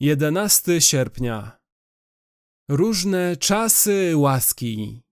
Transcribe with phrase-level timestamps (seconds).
[0.00, 1.58] 11 sierpnia.
[2.70, 5.02] Różne czasy łaski.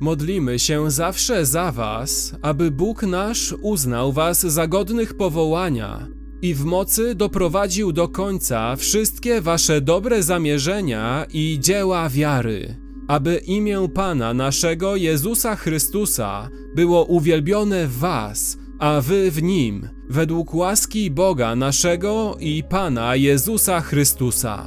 [0.00, 6.08] Modlimy się zawsze za Was, aby Bóg nasz uznał Was za godnych powołania
[6.42, 12.76] i w mocy doprowadził do końca wszystkie Wasze dobre zamierzenia i dzieła wiary,
[13.08, 20.54] aby imię Pana naszego Jezusa Chrystusa było uwielbione w Was, a Wy w Nim, według
[20.54, 24.66] łaski Boga naszego i Pana Jezusa Chrystusa.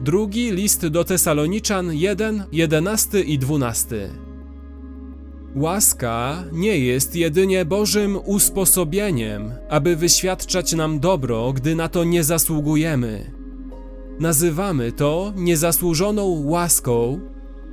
[0.00, 4.10] Drugi list do Tesaloniczan 1, 11 i 12.
[5.54, 13.32] Łaska nie jest jedynie Bożym usposobieniem, aby wyświadczać nam dobro, gdy na to nie zasługujemy.
[14.20, 17.20] Nazywamy to niezasłużoną łaską.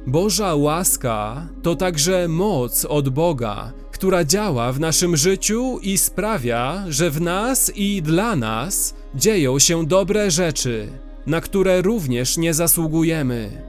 [0.07, 7.11] Boża łaska to także moc od Boga, która działa w naszym życiu i sprawia, że
[7.11, 10.87] w nas i dla nas dzieją się dobre rzeczy,
[11.27, 13.61] na które również nie zasługujemy.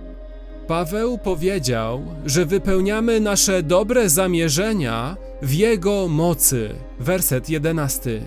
[0.67, 6.71] Paweł powiedział, że wypełniamy nasze dobre zamierzenia w Jego mocy.
[7.01, 8.21] Werset 11.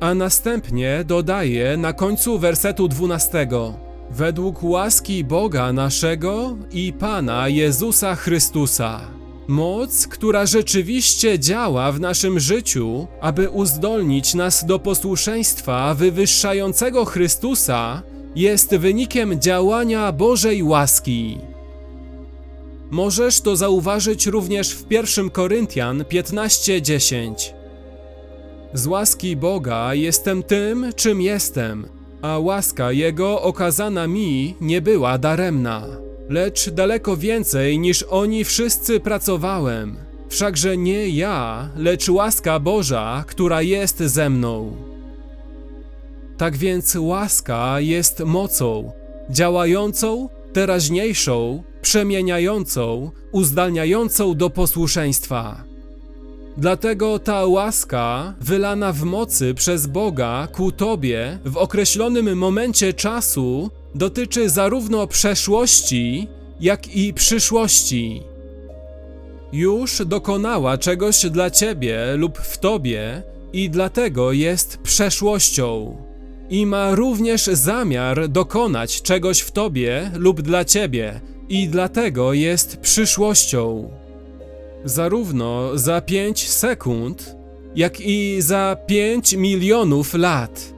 [0.00, 3.48] A następnie dodaje na końcu wersetu 12:
[4.10, 9.25] Według łaski Boga naszego i Pana Jezusa Chrystusa.
[9.48, 18.02] Moc, która rzeczywiście działa w naszym życiu, aby uzdolnić nas do posłuszeństwa wywyższającego Chrystusa,
[18.36, 21.38] jest wynikiem działania Bożej łaski.
[22.90, 27.54] Możesz to zauważyć również w 1 Koryntian 15:10.
[28.72, 31.88] Z łaski Boga jestem tym, czym jestem,
[32.22, 39.96] a łaska Jego okazana mi nie była daremna, lecz daleko więcej niż oni wszyscy pracowałem.
[40.28, 44.76] Wszakże nie ja, lecz łaska Boża, która jest ze mną.
[46.36, 48.92] Tak więc łaska jest mocą,
[49.30, 55.65] działającą, teraźniejszą, przemieniającą, uzdalniającą do posłuszeństwa.
[56.58, 64.50] Dlatego ta łaska, wylana w mocy przez Boga ku Tobie w określonym momencie czasu, dotyczy
[64.50, 66.28] zarówno przeszłości,
[66.60, 68.22] jak i przyszłości.
[69.52, 75.96] Już dokonała czegoś dla Ciebie lub w Tobie i dlatego jest przeszłością
[76.50, 83.90] i ma również zamiar dokonać czegoś w tobie lub dla ciebie, i dlatego jest przyszłością.
[84.84, 87.36] Zarówno za pięć sekund,
[87.76, 90.74] jak i za pięć milionów lat.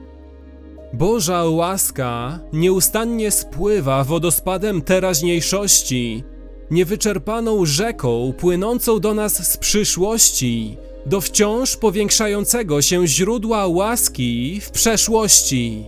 [0.93, 6.23] Boża łaska nieustannie spływa wodospadem teraźniejszości,
[6.71, 15.85] niewyczerpaną rzeką płynącą do nas z przyszłości do wciąż powiększającego się źródła łaski w przeszłości.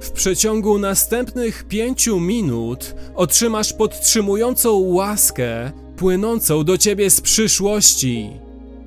[0.00, 8.30] W przeciągu następnych pięciu minut otrzymasz podtrzymującą łaskę płynącą do ciebie z przyszłości.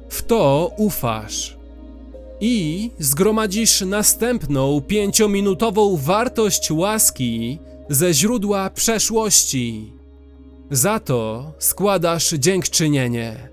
[0.10, 1.58] W to ufasz.
[2.40, 9.94] I zgromadzisz następną pięciominutową wartość łaski ze źródła przeszłości.
[10.72, 13.50] Za to składasz dziękczynienie.